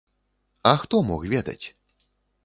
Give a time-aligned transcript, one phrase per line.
[0.69, 1.61] А хто мог ведаць?